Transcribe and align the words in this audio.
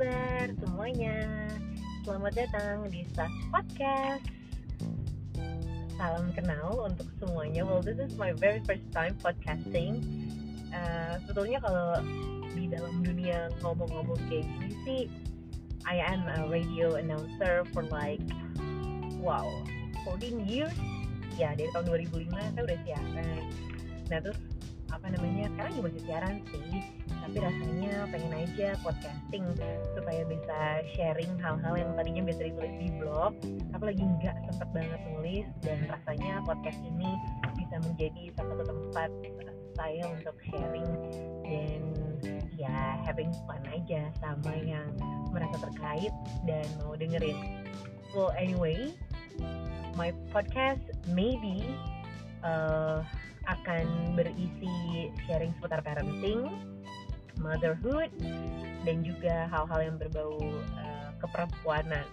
semuanya? 0.00 1.28
Selamat 2.08 2.32
datang 2.32 2.88
di 2.88 3.04
SAS 3.12 3.28
Podcast. 3.52 4.24
Salam 6.00 6.32
kenal 6.32 6.88
untuk 6.88 7.04
semuanya. 7.20 7.68
Well 7.68 7.84
this 7.84 8.00
is 8.00 8.16
my 8.16 8.32
very 8.32 8.64
first 8.64 8.88
time 8.96 9.12
podcasting. 9.20 10.00
Uh, 10.72 11.20
Sebetulnya 11.28 11.60
kalau 11.60 12.00
di 12.56 12.64
dalam 12.72 13.04
dunia 13.04 13.52
ngomong-ngomong 13.60 14.16
kayak 14.32 14.48
gini 14.48 14.72
sih 14.88 15.00
I 15.84 16.00
am 16.00 16.24
a 16.32 16.48
radio 16.48 16.96
announcer 16.96 17.68
for 17.76 17.84
like 17.92 18.24
Wow 19.20 19.52
14 20.08 20.48
years? 20.48 20.72
Ya 21.36 21.52
dari 21.52 21.68
tahun 21.76 22.08
2005 22.08 22.56
saya 22.56 22.62
udah 22.64 22.78
siaran. 22.88 23.40
Nah 24.08 24.18
terus 24.24 24.40
apa 24.90 25.06
namanya 25.10 25.46
sekarang 25.54 25.72
juga 25.78 25.84
masih 25.90 26.02
siaran 26.06 26.34
sih. 26.50 26.70
Tapi 27.20 27.36
rasanya 27.38 27.92
pengen 28.10 28.32
aja 28.34 28.68
podcasting 28.82 29.44
supaya 29.94 30.22
bisa 30.26 30.58
sharing 30.98 31.32
hal-hal 31.38 31.74
yang 31.78 31.90
tadinya 31.94 32.22
biasa 32.26 32.42
ditulis 32.50 32.74
di 32.80 32.88
blog 32.98 33.32
tapi 33.70 33.96
lagi 33.96 34.02
nggak 34.02 34.36
sempet 34.50 34.68
banget 34.74 35.00
nulis 35.14 35.46
dan 35.62 35.78
rasanya 35.86 36.42
podcast 36.42 36.80
ini 36.82 37.10
bisa 37.54 37.76
menjadi 37.86 38.22
salah 38.34 38.54
satu 38.58 38.64
tempat 38.66 39.10
saya 39.78 40.02
untuk 40.10 40.36
sharing 40.50 40.90
dan 41.46 41.80
ya 42.58 42.98
having 43.06 43.30
fun 43.46 43.62
aja 43.70 44.10
sama 44.18 44.52
yang 44.60 44.90
merasa 45.30 45.56
terkait 45.70 46.12
dan 46.44 46.66
mau 46.82 46.98
dengerin. 46.98 47.38
Well 48.10 48.34
anyway 48.34 48.90
my 49.94 50.10
podcast 50.34 50.82
maybe 51.14 51.64
uh, 52.42 53.06
akan 53.58 54.14
berisi 54.14 55.10
sharing 55.26 55.50
seputar 55.58 55.82
parenting, 55.82 56.50
motherhood, 57.40 58.12
dan 58.86 59.02
juga 59.02 59.48
hal-hal 59.50 59.80
yang 59.92 59.96
berbau 59.98 60.38
uh, 60.78 61.10
keperempuanan, 61.18 62.06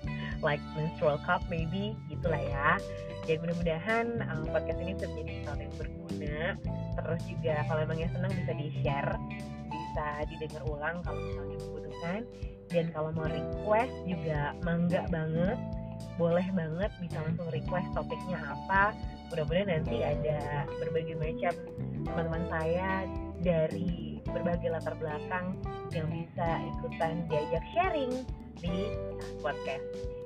like 0.46 0.62
menstrual 0.78 1.18
cup 1.26 1.42
maybe, 1.50 1.98
gitulah 2.12 2.40
ya. 2.40 2.78
Jadi 3.24 3.40
mudah-mudahan 3.40 4.06
um, 4.28 4.44
podcast 4.52 4.78
ini 4.84 4.92
bisa 4.92 5.06
menjadi 5.08 5.32
sesuatu 5.40 5.62
yang 5.64 5.76
berguna. 5.80 6.38
Terus 6.94 7.22
juga 7.26 7.54
kalau 7.66 7.80
emangnya 7.82 8.08
senang 8.12 8.32
bisa 8.36 8.52
di-share, 8.52 9.12
bisa 9.72 10.06
didengar 10.28 10.62
ulang 10.68 10.96
kalau 11.02 11.18
misalnya 11.18 11.56
membutuhkan. 11.64 12.20
Dan 12.72 12.84
kalau 12.92 13.10
mau 13.12 13.28
request 13.28 13.94
juga 14.08 14.56
mangga 14.64 15.08
banget, 15.08 15.58
boleh 16.14 16.46
banget 16.54 16.90
bisa 17.02 17.18
langsung 17.22 17.48
request 17.50 17.88
topiknya 17.94 18.38
apa. 18.38 18.94
Mudah-mudahan 19.32 19.68
nanti 19.80 19.96
ada 20.04 20.68
berbagai 20.78 21.16
macam 21.18 21.54
teman-teman 22.06 22.44
saya 22.52 22.90
dari 23.42 24.22
berbagai 24.24 24.70
latar 24.72 24.94
belakang 24.96 25.58
yang 25.90 26.06
bisa 26.10 26.48
ikutan 26.74 27.26
diajak 27.26 27.64
sharing 27.74 28.12
di 28.62 28.94
podcast. 29.42 29.84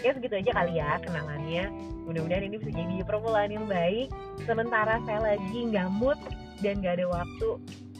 Ya 0.00 0.16
segitu 0.16 0.40
aja 0.40 0.52
kali 0.52 0.80
ya 0.80 1.00
kenalannya. 1.04 1.64
Mudah-mudahan 2.08 2.44
ini 2.48 2.56
bisa 2.60 2.72
jadi 2.72 3.04
permulaan 3.04 3.52
yang 3.52 3.66
baik. 3.68 4.08
Sementara 4.44 5.00
saya 5.04 5.36
lagi 5.36 5.58
nggak 5.68 5.88
mood 5.96 6.16
dan 6.60 6.80
nggak 6.80 7.00
ada 7.00 7.06
waktu 7.08 7.48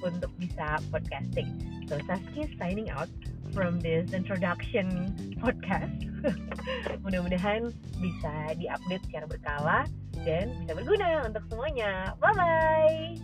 untuk 0.01 0.33
bisa 0.41 0.81
podcasting. 0.89 1.49
So 1.89 2.01
Saskia 2.09 2.49
signing 2.57 2.89
out 2.93 3.09
from 3.53 3.81
this 3.81 4.13
introduction 4.13 5.15
podcast. 5.39 6.07
Mudah-mudahan 7.05 7.73
bisa 7.99 8.55
diupdate 8.57 9.03
secara 9.09 9.27
berkala 9.27 9.79
dan 10.23 10.53
bisa 10.63 10.73
berguna 10.77 11.27
untuk 11.27 11.43
semuanya. 11.49 12.15
Bye 12.21 12.35
bye. 12.37 13.17